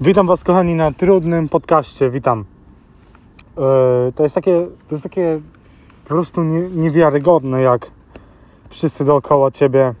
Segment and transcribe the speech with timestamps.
[0.00, 2.10] Witam Was, kochani, na trudnym podcaście.
[2.10, 2.44] Witam.
[3.56, 5.40] Yy, to jest takie, to jest takie
[6.04, 7.90] po prostu nie, niewiarygodne, jak
[8.68, 9.94] wszyscy dookoła Ciebie,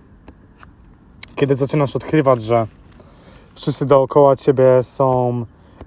[1.34, 2.66] kiedy zaczynasz odkrywać, że
[3.54, 5.44] wszyscy dookoła Ciebie są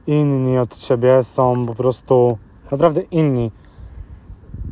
[0.08, 2.38] inni od Ciebie, są po prostu
[2.71, 3.52] naprawdę inni.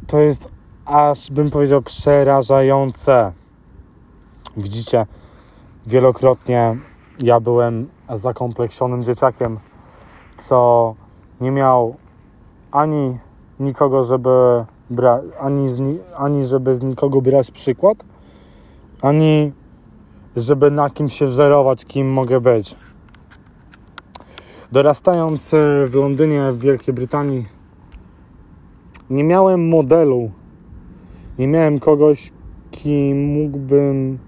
[0.08, 0.50] To jest
[0.86, 3.32] aż bym powiedział przerażające.
[4.58, 5.06] Widzicie,
[5.88, 6.78] wielokrotnie
[7.20, 9.60] ja byłem zakompleksionym dzieciakiem,
[10.38, 10.96] co
[11.42, 11.96] nie miał
[12.72, 13.18] ani
[13.60, 15.68] nikogo, żeby brać, ani,
[16.18, 17.98] ani żeby z nikogo brać przykład,
[19.02, 19.52] ani
[20.36, 22.76] żeby na kim się wzorować, kim mogę być.
[24.72, 25.52] Dorastając
[25.86, 27.46] w Londynie, w Wielkiej Brytanii,
[29.10, 30.32] nie miałem modelu,
[31.40, 32.32] nie miałem kogoś,
[32.72, 34.20] kim mógłbym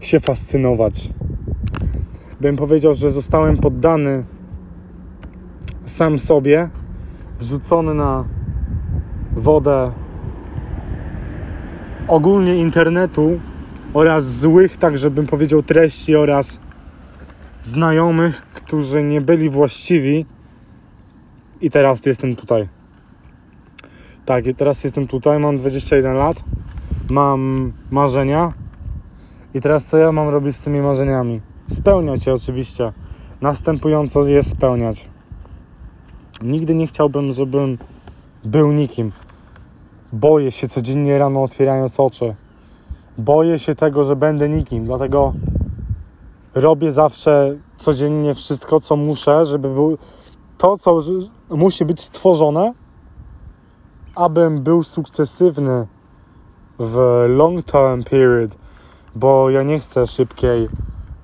[0.00, 1.10] się fascynować
[2.40, 4.24] bym powiedział, że zostałem poddany
[5.84, 6.68] sam sobie,
[7.38, 8.24] wrzucony na
[9.32, 9.92] wodę
[12.08, 13.40] ogólnie internetu
[13.94, 16.60] oraz złych, także bym powiedział, treści oraz
[17.62, 20.26] znajomych, którzy nie byli właściwi.
[21.60, 22.68] I teraz jestem tutaj.
[24.24, 26.44] Tak, teraz jestem tutaj, mam 21 lat,
[27.10, 28.52] mam marzenia.
[29.54, 31.40] I teraz co ja mam robić z tymi marzeniami?
[31.68, 32.92] Spełniać je oczywiście.
[33.40, 35.08] Następująco je spełniać.
[36.42, 37.78] Nigdy nie chciałbym, żebym
[38.44, 39.12] był nikim.
[40.12, 42.34] Boję się codziennie rano otwierając oczy.
[43.18, 45.32] Boję się tego, że będę nikim, dlatego
[46.54, 49.98] robię zawsze codziennie wszystko, co muszę, żeby był
[50.58, 50.98] to, co
[51.50, 52.72] musi być stworzone,
[54.14, 55.86] abym był sukcesywny
[56.78, 58.56] w long term period,
[59.14, 60.68] bo ja nie chcę szybkiej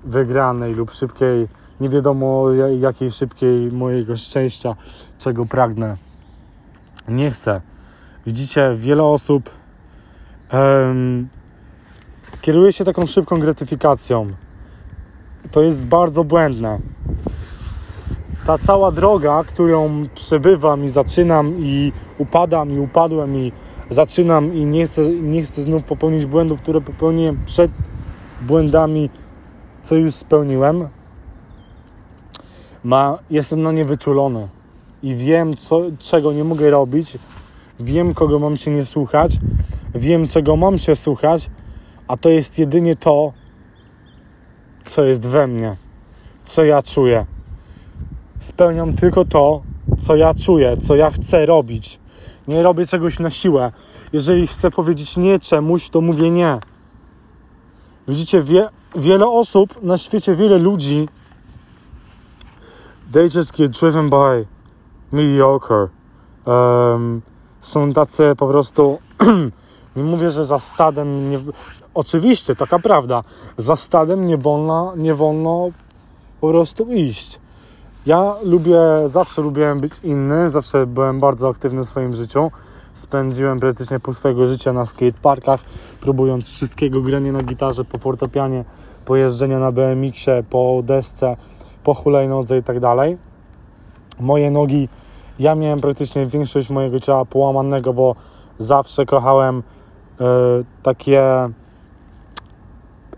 [0.05, 1.49] wygranej lub szybkiej,
[1.81, 4.77] nie wiadomo jakiej szybkiej mojego szczęścia,
[5.19, 5.97] czego pragnę.
[7.09, 7.61] Nie chcę.
[8.27, 9.51] Widzicie, wiele osób
[10.53, 11.29] um,
[12.41, 14.27] kieruje się taką szybką gratyfikacją.
[15.51, 16.79] To jest bardzo błędne.
[18.47, 23.53] Ta cała droga, którą przebywam i zaczynam i upadam i upadłem i
[23.91, 27.71] zaczynam i nie chcę, nie chcę znów popełnić błędów, które popełniłem przed
[28.41, 29.11] błędami
[29.83, 30.89] co już spełniłem,
[32.85, 34.49] ma, jestem na nie wyczulony
[35.03, 37.19] i wiem, co, czego nie mogę robić,
[37.81, 39.39] wiem, kogo mam się nie słuchać,
[39.95, 41.51] wiem, czego mam się słuchać,
[42.09, 43.33] a to jest jedynie to,
[44.85, 45.77] co jest we mnie,
[46.45, 47.27] co ja czuję.
[48.41, 49.63] Spełniam tylko to,
[50.01, 51.99] co ja czuję, co ja chcę robić.
[52.49, 53.73] Nie robię czegoś na siłę.
[54.13, 56.59] Jeżeli chcę powiedzieć nie czemuś, to mówię nie.
[58.09, 61.09] Widzicie, wie, wiele osób na świecie, wiele ludzi
[63.13, 64.47] they just get driven by
[65.13, 65.89] mediocre.
[66.47, 67.23] Um,
[67.61, 68.99] są tacy po prostu
[69.97, 71.39] nie mówię, że za stadem nie,
[71.95, 73.23] oczywiście, taka prawda
[73.57, 75.71] za stadem nie wolno, nie wolno
[76.41, 77.41] po prostu iść.
[78.07, 82.51] Ja lubię, zawsze lubiłem być inny zawsze byłem bardzo aktywny w swoim życiu.
[82.95, 85.61] Spędziłem praktycznie pół swojego życia na skateparkach
[86.01, 88.65] próbując wszystkiego, granie na gitarze, po fortepianie
[89.05, 91.37] po jeżdżeniu na BMX-ie, po desce,
[91.85, 93.19] po hulajnodze i tak dalej.
[94.21, 94.89] Moje nogi,
[95.39, 98.15] ja miałem praktycznie większość mojego ciała połamanego, bo
[98.59, 100.25] zawsze kochałem y,
[100.83, 101.49] takie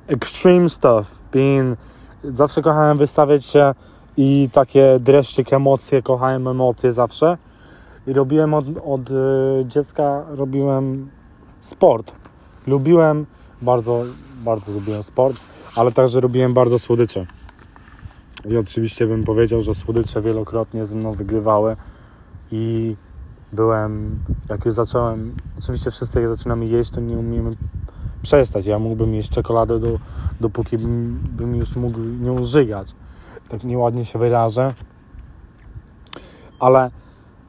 [0.07, 1.79] extreme stuff, being,
[2.25, 3.75] zawsze kochałem wystawiać się
[4.17, 7.39] i takie dreszczyk emocje, kochałem emocje zawsze
[8.07, 9.15] i robiłem od, od y,
[9.67, 11.11] dziecka robiłem
[11.61, 12.13] sport.
[12.67, 13.27] Lubiłem
[13.63, 14.03] bardzo,
[14.45, 17.27] bardzo lubiłem sport ale także robiłem bardzo słodycze.
[18.51, 21.77] I oczywiście bym powiedział, że słodycze wielokrotnie ze mną wygrywały
[22.53, 22.97] i
[23.53, 24.19] byłem,
[24.49, 27.57] jak już zacząłem, oczywiście wszyscy jak zaczynamy jeść, to nie umiemy
[28.23, 28.67] przestać.
[28.67, 29.99] Ja mógłbym jeść czekoladę, do,
[30.41, 32.95] dopóki bym, bym już mógł nią żygać.
[33.49, 34.75] Tak nieładnie się wyrażę.
[36.61, 36.91] Ale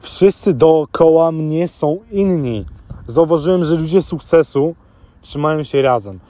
[0.00, 2.64] wszyscy dookoła mnie są inni.
[3.06, 4.74] Zauważyłem, że ludzie sukcesu
[5.22, 6.20] trzymają się razem.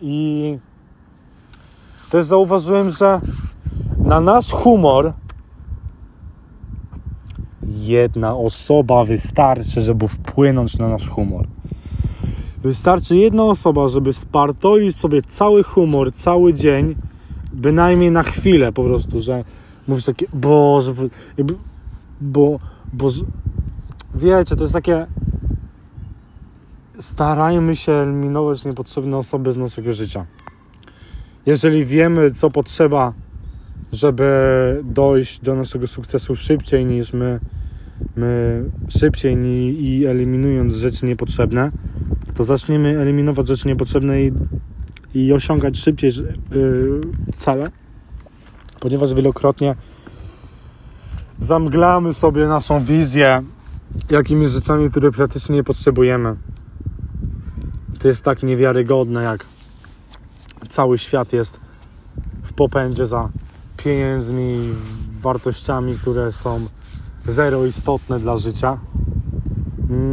[0.00, 0.58] I
[2.12, 3.20] też zauważyłem, że
[3.98, 5.12] na nasz humor
[7.62, 11.46] jedna osoba wystarczy, żeby wpłynąć na nasz humor.
[12.62, 16.94] Wystarczy jedna osoba, żeby spartolić sobie cały humor, cały dzień,
[17.52, 19.44] bynajmniej na chwilę po prostu, że
[19.88, 20.80] mówisz takie, bo,
[22.20, 22.58] bo,
[22.92, 23.08] bo
[24.14, 25.06] wiecie, to jest takie
[26.98, 30.26] starajmy się eliminować niepotrzebne osoby z naszego życia
[31.46, 33.12] jeżeli wiemy, co potrzeba
[33.92, 37.40] żeby dojść do naszego sukcesu szybciej niż my,
[38.16, 41.72] my szybciej ni, i eliminując rzeczy niepotrzebne,
[42.34, 44.32] to zaczniemy eliminować rzeczy niepotrzebne i,
[45.14, 46.12] i osiągać szybciej
[46.50, 47.00] yy,
[47.36, 47.70] cele,
[48.80, 49.74] ponieważ wielokrotnie
[51.40, 53.42] zamglamy sobie naszą wizję
[54.10, 56.36] jakimiś rzeczami, które praktycznie nie potrzebujemy.
[57.98, 59.46] To jest tak niewiarygodne, jak
[60.72, 61.60] cały świat jest
[62.42, 63.28] w popędzie za
[63.76, 64.68] pieniędzmi,
[65.20, 66.66] wartościami, które są
[67.28, 68.78] zero istotne dla życia.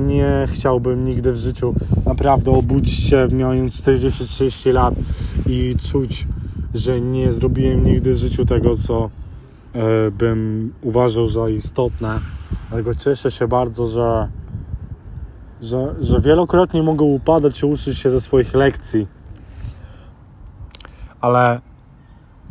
[0.07, 1.73] Nie chciałbym nigdy w życiu
[2.05, 4.93] naprawdę obudzić się mając 40-30 lat
[5.47, 6.27] i czuć,
[6.73, 9.09] że nie zrobiłem nigdy w życiu tego, co
[9.73, 12.19] e, bym uważał za istotne.
[12.69, 14.27] Dlatego cieszę się bardzo, że,
[15.61, 19.18] że, że wielokrotnie mogę upadać i uczyć się ze swoich lekcji.
[21.21, 21.61] Ale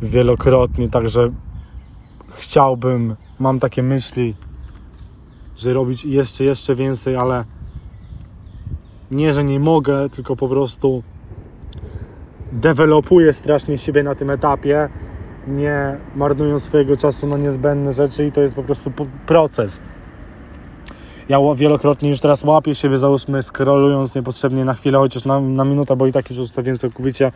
[0.01, 1.29] wielokrotnie, także
[2.29, 4.35] chciałbym, mam takie myśli,
[5.57, 7.45] że robić jeszcze, jeszcze więcej, ale
[9.11, 11.03] nie, że nie mogę, tylko po prostu
[12.51, 14.89] dewelopuję strasznie siebie na tym etapie,
[15.47, 18.91] nie marnując swojego czasu na niezbędne rzeczy i to jest po prostu
[19.27, 19.79] proces.
[21.29, 25.95] Ja wielokrotnie już teraz łapię siebie, załóżmy, scrollując niepotrzebnie na chwilę, chociaż na, na minutę,
[25.95, 27.31] bo i tak już zostawiłem całkowicie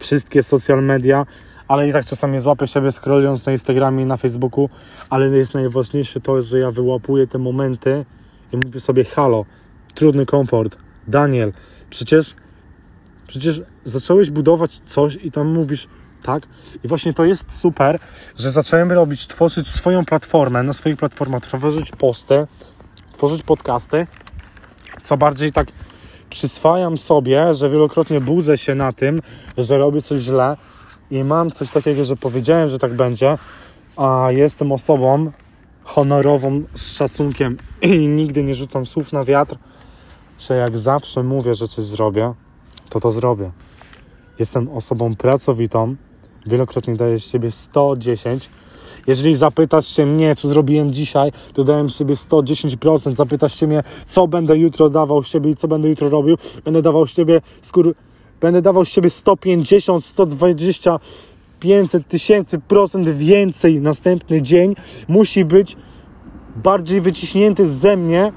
[0.00, 1.26] wszystkie social media,
[1.68, 4.68] ale i tak czasami złapię siebie scrollując na Instagramie i na Facebooku,
[5.10, 8.04] ale jest najważniejsze to, że ja wyłapuję te momenty
[8.52, 9.44] i mówię sobie halo,
[9.94, 10.76] trudny komfort,
[11.08, 11.52] Daniel,
[11.90, 12.34] przecież
[13.26, 15.88] przecież zacząłeś budować coś i tam mówisz
[16.22, 16.42] tak?
[16.84, 17.98] I właśnie to jest super,
[18.36, 22.46] że zacząłem robić, tworzyć swoją platformę, na swoich platformach tworzyć posty,
[23.12, 24.06] tworzyć podcasty,
[25.02, 25.66] co bardziej tak
[26.30, 29.22] przyswajam sobie, że wielokrotnie budzę się na tym,
[29.58, 30.56] że robię coś źle,
[31.10, 33.38] i mam coś takiego, że powiedziałem, że tak będzie,
[33.96, 35.32] a jestem osobą
[35.84, 39.56] honorową z szacunkiem i nigdy nie rzucam słów na wiatr,
[40.38, 42.34] że jak zawsze mówię, że coś zrobię,
[42.88, 43.50] to to zrobię.
[44.38, 45.96] Jestem osobą pracowitą,
[46.46, 48.50] wielokrotnie daję z siebie 110.
[49.06, 53.16] Jeżeli zapytasz się mnie, co zrobiłem dzisiaj, to dałem siebie 110%.
[53.16, 57.06] Zapytasz się mnie, co będę jutro dawał siebie i co będę jutro robił, będę dawał
[57.06, 57.94] siebie skór
[58.40, 60.98] będę dawał siebie 150, 120,
[61.60, 64.74] 500 tysięcy procent więcej następny dzień
[65.08, 65.76] musi być
[66.56, 68.32] bardziej wyciśnięty ze mnie.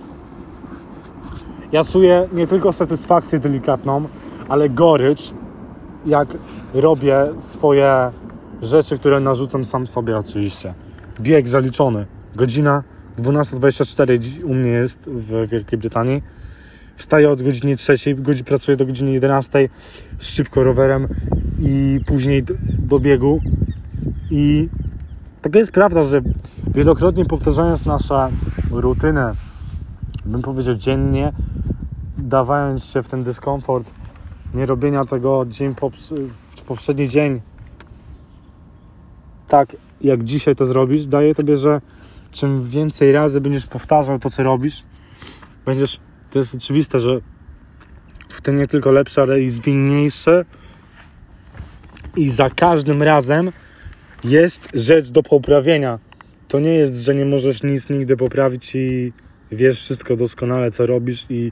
[1.71, 4.07] Ja czuję nie tylko satysfakcję delikatną,
[4.49, 5.31] ale gorycz,
[6.05, 6.27] jak
[6.73, 8.11] robię swoje
[8.63, 10.73] rzeczy, które narzucam sam sobie oczywiście.
[11.19, 12.05] Bieg zaliczony.
[12.35, 12.83] Godzina
[13.17, 16.21] 12.24 u mnie jest w Wielkiej Brytanii
[16.95, 17.95] Wstaję od godziny 3,
[18.45, 19.69] pracuję do godziny 11,
[20.19, 21.07] szybko rowerem
[21.59, 23.39] i później do, do biegu.
[24.31, 24.69] I
[25.41, 26.21] taka jest prawda, że
[26.67, 28.29] wielokrotnie powtarzając nasze
[28.71, 29.33] rutynę,
[30.25, 31.33] bym powiedział dziennie,
[32.17, 33.91] dawając się w ten dyskomfort,
[34.53, 35.75] nie robienia tego dzień
[36.67, 37.41] poprzedni dzień
[39.53, 41.81] tak jak dzisiaj to zrobisz, daje tobie, że
[42.31, 44.83] czym więcej razy będziesz powtarzał to, co robisz,
[45.65, 45.99] będziesz
[46.31, 47.19] to jest oczywiste, że
[48.29, 50.45] w tym nie tylko lepsze, ale i zwinniejsze.
[52.15, 53.51] I za każdym razem
[54.23, 55.99] jest rzecz do poprawienia.
[56.47, 59.13] To nie jest, że nie możesz nic nigdy poprawić i
[59.51, 61.51] wiesz wszystko doskonale, co robisz i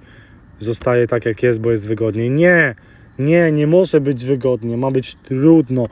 [0.59, 2.29] zostaje tak, jak jest, bo jest wygodniej.
[2.29, 2.75] Nie,
[3.19, 5.87] nie, nie może być wygodnie, ma być trudno.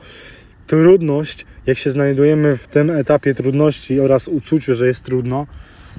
[0.70, 5.46] Trudność, jak się znajdujemy w tym etapie trudności oraz uczuciu, że jest trudno,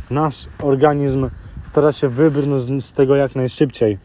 [0.10, 1.30] nasz organizm
[1.63, 3.98] stara się wybrnąć z tego jak najszybciej.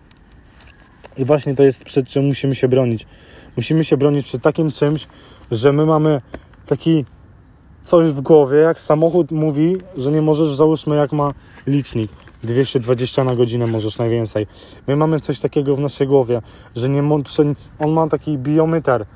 [1.17, 3.07] I właśnie to jest przed czym musimy się bronić.
[3.57, 5.07] Musimy się bronić przed takim czymś,
[5.51, 6.21] że my mamy
[6.67, 7.05] taki
[7.83, 11.35] coś w głowie, jak samochód mówi, że nie możesz, załóżmy jak ma
[11.67, 12.11] licznik,
[12.43, 14.47] 220 na godzinę możesz najwięcej.
[14.87, 16.43] My mamy coś takiego w naszej głowie,
[16.77, 17.03] że nie
[17.79, 19.07] on ma taki biometer,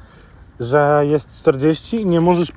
[0.61, 2.53] że jest 40 nie możesz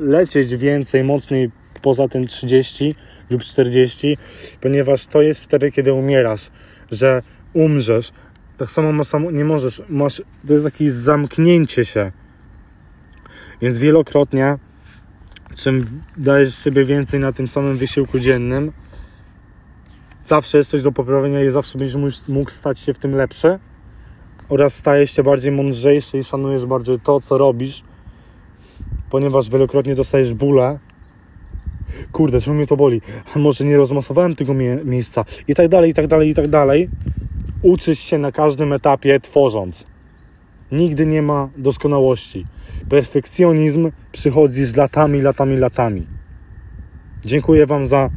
[0.00, 1.50] lecieć więcej, mocniej
[1.82, 2.94] poza tym 30,
[3.30, 4.18] lub 40,
[4.60, 6.50] ponieważ to jest wtedy, kiedy umierasz,
[6.90, 7.22] że
[7.52, 8.12] umrzesz.
[8.56, 12.12] Tak samo masz, nie możesz, masz, to jest jakieś zamknięcie się.
[13.60, 14.58] Więc wielokrotnie,
[15.56, 18.72] czym dajesz sobie więcej na tym samym wysiłku dziennym,
[20.22, 23.58] zawsze jest coś do poprawienia i zawsze będziesz mógł stać się w tym lepszy
[24.48, 27.82] oraz stajesz się bardziej mądrzejszy i szanujesz bardziej to, co robisz,
[29.10, 30.78] ponieważ wielokrotnie dostajesz bóle,
[32.12, 33.00] kurde, czemu mnie to boli,
[33.36, 36.88] może nie rozmasowałem tego mie miejsca i tak dalej, i tak dalej, i tak dalej.
[37.62, 39.86] Uczysz się na każdym etapie tworząc.
[40.72, 42.44] Nigdy nie ma doskonałości.
[42.88, 46.06] Perfekcjonizm przychodzi z latami, latami, latami.
[47.24, 48.10] Dziękuję Wam za,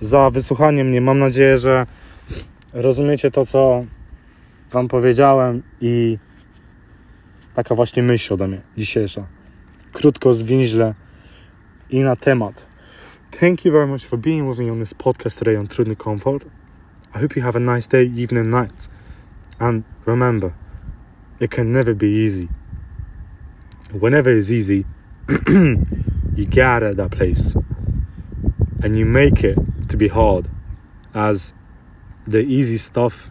[0.00, 1.00] za wysłuchanie mnie.
[1.00, 1.86] Mam nadzieję, że
[2.72, 3.84] rozumiecie to, co
[4.74, 6.18] Wam powiedziałem i
[7.54, 9.26] taka właśnie myśl ode mnie dzisiejsza.
[9.92, 10.94] Krótko, zwięźle
[11.90, 12.66] i na temat.
[13.40, 16.44] Thank you very much for being with me on this podcast today on Trudny Comfort.
[17.14, 18.88] I hope you have a nice day, evening, night.
[19.58, 20.50] And remember,
[21.40, 22.48] it can never be easy.
[24.00, 24.84] Whenever it's easy,
[26.36, 27.56] you get of that place
[28.82, 30.48] and you make it to be hard,
[31.14, 31.52] as
[32.26, 33.30] the easy stuff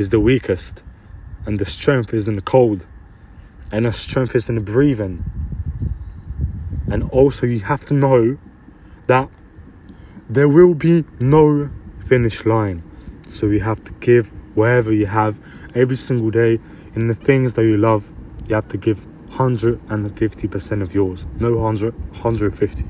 [0.00, 0.82] is the weakest,
[1.44, 2.86] and the strength is in the cold,
[3.70, 5.22] and the strength is in the breathing.
[6.90, 8.38] And also, you have to know
[9.06, 9.28] that
[10.28, 11.68] there will be no
[12.08, 12.82] finish line.
[13.28, 15.36] So, you have to give wherever you have
[15.74, 16.58] every single day
[16.94, 18.10] in the things that you love.
[18.48, 21.26] You have to give 150% of yours.
[21.38, 22.84] No 100, 150.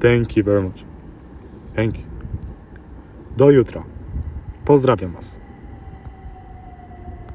[0.00, 0.84] Thank you very much.
[1.74, 2.06] Thank you.
[3.36, 3.84] Do jutra.
[4.64, 5.38] Pozdrawiam Was.